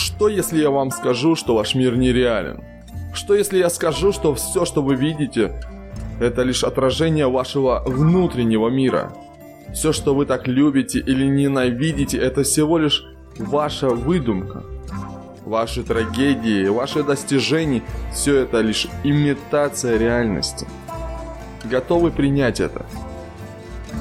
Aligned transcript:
Что 0.00 0.28
если 0.28 0.62
я 0.62 0.70
вам 0.70 0.90
скажу, 0.90 1.36
что 1.36 1.54
ваш 1.54 1.74
мир 1.74 1.94
нереален? 1.94 2.64
Что 3.12 3.34
если 3.34 3.58
я 3.58 3.68
скажу, 3.68 4.12
что 4.12 4.34
все, 4.34 4.64
что 4.64 4.82
вы 4.82 4.94
видите, 4.94 5.52
это 6.18 6.42
лишь 6.42 6.64
отражение 6.64 7.28
вашего 7.28 7.82
внутреннего 7.84 8.70
мира? 8.70 9.12
Все, 9.74 9.92
что 9.92 10.14
вы 10.14 10.24
так 10.24 10.48
любите 10.48 11.00
или 11.00 11.26
ненавидите, 11.26 12.16
это 12.16 12.44
всего 12.44 12.78
лишь 12.78 13.04
ваша 13.36 13.90
выдумка. 13.90 14.62
Ваши 15.44 15.82
трагедии, 15.82 16.66
ваши 16.68 17.02
достижения– 17.02 17.82
все 18.14 18.36
это 18.36 18.62
лишь 18.62 18.88
имитация 19.04 19.98
реальности. 19.98 20.66
Готовы 21.64 22.10
принять 22.10 22.58
это? 22.58 22.86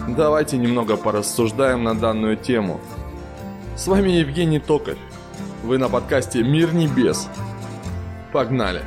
Давайте 0.08 0.56
немного 0.58 0.96
порассуждаем 0.96 1.84
на 1.84 1.94
данную 1.94 2.38
тему. 2.38 2.80
С 3.76 3.88
вами 3.88 4.12
Евгений 4.12 4.60
Токарь. 4.60 4.98
Вы 5.64 5.78
на 5.78 5.90
подкасте 5.90 6.42
«Мир 6.42 6.74
небес». 6.74 7.28
Погнали! 8.32 8.82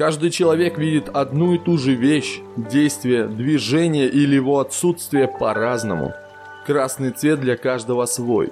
Каждый 0.00 0.30
человек 0.30 0.78
видит 0.78 1.10
одну 1.10 1.52
и 1.52 1.58
ту 1.58 1.76
же 1.76 1.92
вещь, 1.92 2.40
действие, 2.56 3.26
движение 3.26 4.08
или 4.08 4.34
его 4.34 4.58
отсутствие 4.58 5.28
по-разному. 5.28 6.14
Красный 6.64 7.10
цвет 7.10 7.40
для 7.40 7.58
каждого 7.58 8.06
свой. 8.06 8.48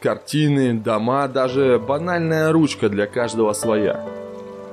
Картины, 0.00 0.74
дома, 0.74 1.28
даже 1.28 1.78
банальная 1.78 2.50
ручка 2.50 2.88
для 2.88 3.06
каждого 3.06 3.52
своя. 3.52 4.04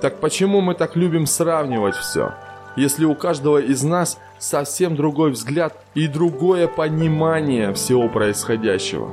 Так 0.01 0.19
почему 0.19 0.59
мы 0.59 0.73
так 0.73 0.95
любим 0.95 1.27
сравнивать 1.27 1.95
все? 1.95 2.33
Если 2.75 3.05
у 3.05 3.13
каждого 3.13 3.59
из 3.59 3.83
нас 3.83 4.17
совсем 4.39 4.95
другой 4.95 5.29
взгляд 5.29 5.75
и 5.93 6.07
другое 6.07 6.67
понимание 6.67 7.75
всего 7.75 8.09
происходящего. 8.09 9.11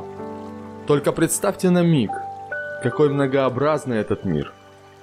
Только 0.87 1.13
представьте 1.13 1.69
на 1.69 1.83
миг, 1.83 2.13
какой 2.83 3.11
многообразный 3.11 3.99
этот 3.99 4.25
мир. 4.25 4.55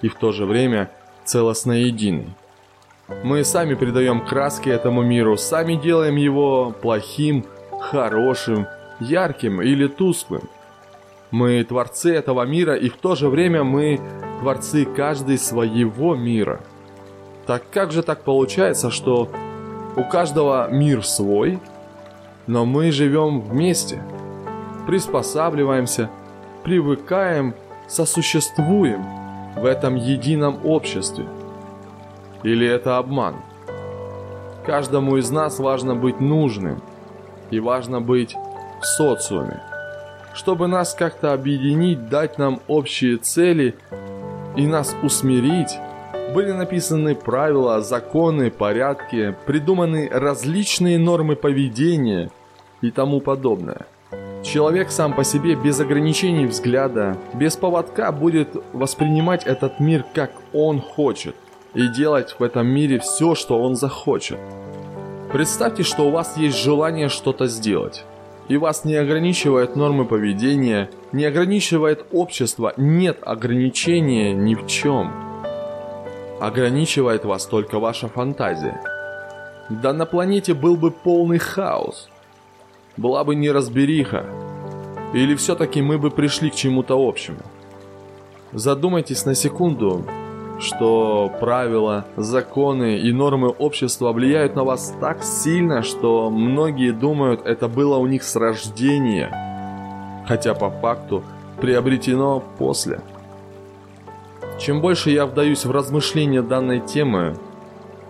И 0.02 0.10
в 0.10 0.16
то 0.16 0.32
же 0.32 0.48
время– 0.48 0.90
целостно 1.26 1.74
единый. 1.74 2.30
Мы 3.24 3.44
сами 3.44 3.76
придаем 3.76 4.26
краски 4.26 4.70
этому 4.70 5.04
миру, 5.04 5.38
сами 5.38 5.76
делаем 5.76 6.16
его 6.16 6.72
плохим, 6.72 7.46
хорошим, 7.80 8.68
ярким 9.00 9.62
или 9.62 9.88
тусклым. 9.88 10.44
Мы 11.30 11.64
творцы 11.64 12.14
этого 12.14 12.44
мира, 12.44 12.76
и 12.76 12.90
в 12.90 12.98
то 12.98 13.16
же 13.16 13.30
время 13.30 13.64
мы 13.64 14.00
творцы 14.40 14.86
каждый 14.86 15.38
своего 15.38 16.16
мира. 16.16 16.62
Так 17.46 17.64
как 17.72 17.92
же 17.92 18.02
так 18.02 18.24
получается, 18.24 18.90
что 18.92 19.30
у 19.96 20.04
каждого 20.04 20.70
мир 20.70 21.06
свой, 21.06 21.60
но 22.48 22.66
мы 22.66 22.92
живем 22.92 23.42
вместе, 23.42 24.02
приспосабливаемся, 24.88 26.10
привыкаем, 26.64 27.54
сосуществуем– 27.88 29.06
в 29.56 29.66
этом 29.66 29.96
едином 29.96 30.66
обществе? 30.66 31.26
Или 32.44 32.68
это 32.68 32.98
обман? 32.98 33.36
Каждому 34.66 35.18
из 35.18 35.30
нас 35.32 35.60
важно 35.60 35.96
быть 35.96 36.20
нужным 36.20 36.82
и 37.50 37.60
важно 37.60 38.02
быть 38.02 38.36
в 38.80 38.86
социуме. 38.86 39.62
Чтобы 40.34 40.68
нас 40.68 40.94
как-то 40.94 41.34
объединить, 41.34 42.10
дать 42.10 42.38
нам 42.38 42.62
общие 42.68 43.18
цели 43.18 43.76
и 44.56 44.66
нас 44.66 44.96
усмирить, 45.04 45.78
были 46.34 46.52
написаны 46.52 47.16
правила, 47.16 47.82
законы, 47.82 48.50
порядки, 48.50 49.36
придуманы 49.46 50.10
различные 50.10 50.98
нормы 50.98 51.36
поведения 51.36 52.32
и 52.82 52.92
тому 52.92 53.20
подобное. 53.20 53.86
Человек 54.44 54.90
сам 54.90 55.14
по 55.14 55.24
себе 55.24 55.54
без 55.54 55.80
ограничений 55.80 56.48
взгляда, 56.48 57.16
без 57.36 57.56
поводка 57.56 58.12
будет 58.12 58.56
воспринимать 58.74 59.46
этот 59.46 59.80
мир 59.80 60.04
как 60.16 60.32
он 60.52 60.82
хочет 60.82 61.36
и 61.76 61.88
делать 61.88 62.36
в 62.40 62.44
этом 62.44 62.66
мире 62.66 63.00
все, 63.00 63.36
что 63.36 63.62
он 63.62 63.76
захочет. 63.76 64.40
Представьте, 65.32 65.84
что 65.84 66.08
у 66.08 66.12
вас 66.12 66.38
есть 66.38 66.58
желание 66.58 67.08
что-то 67.08 67.46
сделать, 67.46 68.04
и 68.48 68.58
вас 68.58 68.84
не 68.84 68.96
ограничивает 68.96 69.76
нормы 69.76 70.06
поведения, 70.06 70.90
не 71.12 71.26
ограничивает 71.26 72.04
общество, 72.12 72.74
нет 72.78 73.20
ограничения 73.22 74.34
ни 74.34 74.56
в 74.56 74.66
чем. 74.66 75.14
Ограничивает 76.42 77.26
вас 77.26 77.46
только 77.46 77.78
ваша 77.78 78.10
фантазия. 78.10 78.82
Да 79.70 79.94
на 79.94 80.08
планете 80.08 80.56
был 80.56 80.76
бы 80.76 80.90
полный 80.90 81.38
хаос– 81.38 82.10
была 82.98 83.24
бы 83.24 83.36
неразбериха. 83.36 84.26
Или 85.14 85.36
все-таки 85.36 85.82
мы 85.82 85.98
бы 85.98 86.10
пришли 86.10 86.50
к 86.50 86.56
чему-то 86.56 86.96
общему? 86.96 87.40
Задумайтесь 88.54 89.26
на 89.26 89.36
секунду, 89.36 90.06
что 90.60 91.32
правила, 91.40 92.06
законы 92.18 92.98
и 93.00 93.12
нормы 93.12 93.50
общества 93.50 94.12
влияют 94.12 94.56
на 94.56 94.64
вас 94.64 94.94
так 95.00 95.24
сильно, 95.24 95.84
что 95.84 96.30
многие 96.30 96.92
думают, 96.92 97.46
это 97.46 97.68
было 97.68 97.98
у 97.98 98.08
них 98.08 98.24
с 98.24 98.36
рождения, 98.36 99.32
хотя 100.28 100.54
по 100.54 100.70
факту 100.70 101.24
приобретено 101.60 102.44
после. 102.58 103.02
Чем 104.60 104.82
больше 104.82 105.10
я 105.10 105.26
вдаюсь 105.26 105.66
в 105.66 105.72
размышления 105.72 106.42
данной 106.42 106.82
темы, 106.82 107.36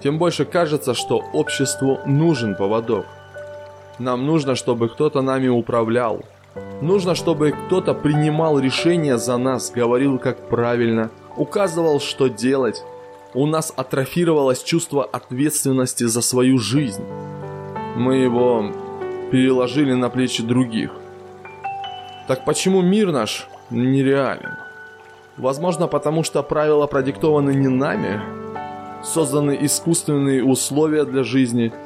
тем 0.03 0.17
больше 0.17 0.45
кажется, 0.45 0.93
что 0.93 1.23
обществу 1.33 1.99
нужен 2.05 2.55
поводок– 2.55 3.05
нам 3.99 4.25
нужно, 4.25 4.55
чтобы 4.55 4.89
кто-то 4.89 5.21
нами 5.21 5.47
управлял. 5.47 6.23
Нужно, 6.81 7.15
чтобы 7.15 7.51
кто-то 7.51 7.93
принимал 7.93 8.59
решения 8.59 9.17
за 9.17 9.37
нас, 9.37 9.71
говорил, 9.71 10.17
как 10.17 10.49
правильно, 10.49 11.11
указывал, 11.37 11.99
что 11.99 12.27
делать. 12.27 12.83
У 13.33 13.45
нас 13.45 13.71
атрофировалось 13.75 14.63
чувство 14.63 15.05
ответственности 15.05 16.05
за 16.05 16.21
свою 16.21 16.57
жизнь. 16.57 17.03
Мы 17.95 18.15
его 18.17 18.71
переложили 19.31 19.93
на 19.93 20.09
плечи 20.09 20.43
других. 20.43 20.91
Так 22.27 22.43
почему 22.43 22.81
мир 22.81 23.11
наш 23.11 23.47
нереален? 23.69 24.57
Возможно, 25.37 25.87
потому 25.87 26.23
что 26.23 26.43
правила 26.43 26.87
продиктованы 26.87 27.53
не 27.53 27.69
нами, 27.69 28.21
созданы 29.03 29.57
искусственные 29.61 30.43
условия 30.43 31.05
для 31.05 31.23
жизни– 31.23 31.71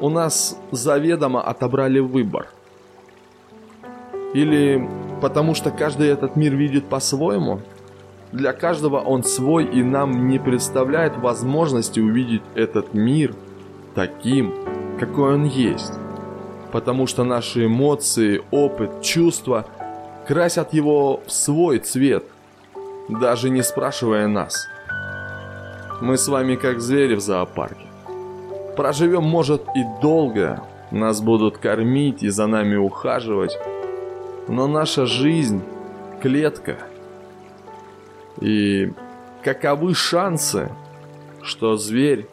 у 0.00 0.08
нас 0.08 0.58
заведомо 0.72 1.42
отобрали 1.42 1.98
выбор. 2.00 2.48
Или 4.34 4.88
потому 5.20 5.54
что 5.54 5.70
каждый 5.70 6.08
этот 6.08 6.36
мир 6.36 6.54
видит 6.54 6.86
по-своему? 6.86 7.60
Для 8.32 8.52
каждого 8.52 9.00
он 9.00 9.24
свой 9.24 9.64
и 9.64 9.82
нам 9.82 10.28
не 10.28 10.38
представляет 10.38 11.16
возможности 11.16 11.98
увидеть 11.98 12.42
этот 12.54 12.94
мир 12.94 13.34
таким, 13.94 14.54
какой 15.00 15.34
он 15.34 15.44
есть. 15.44 15.92
Потому 16.70 17.08
что 17.08 17.24
наши 17.24 17.66
эмоции, 17.66 18.42
опыт, 18.52 19.02
чувства 19.02 19.66
красят 20.28 20.72
его 20.72 21.20
в 21.26 21.32
свой 21.32 21.80
цвет, 21.80 22.24
даже 23.08 23.50
не 23.50 23.62
спрашивая 23.62 24.28
нас. 24.28 24.68
Мы 26.00 26.16
с 26.16 26.28
вами 26.28 26.54
как 26.54 26.80
звери 26.80 27.16
в 27.16 27.20
зоопарке. 27.20 27.89
Проживем, 28.76 29.24
может, 29.24 29.62
и 29.74 29.84
долго. 30.00 30.62
Нас 30.90 31.20
будут 31.20 31.58
кормить 31.58 32.22
и 32.22 32.28
за 32.28 32.46
нами 32.46 32.76
ухаживать. 32.76 33.58
Но 34.48 34.66
наша 34.66 35.06
жизнь– 35.06 35.62
клетка. 36.22 36.78
И 38.40 38.92
каковы 39.42 39.94
шансы, 39.94 40.70
что 41.42 41.76
зверь 41.76 42.26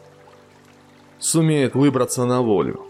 сумеет 1.18 1.74
выбраться 1.74 2.24
на 2.24 2.40
волю? 2.42 2.87